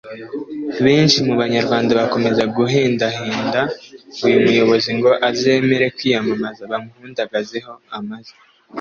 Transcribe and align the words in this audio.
Benshi 0.85 1.17
mu 1.27 1.33
Banyarwanda 1.41 1.91
bakomeza 2.01 2.43
guhendahenda 2.57 3.59
uyu 4.25 4.37
muyobozi 4.45 4.89
ngo 4.97 5.09
azemere 5.29 5.85
kwiyamamaza 5.97 6.61
bamuhundagazeho 6.71 7.73
amajwi 7.97 8.37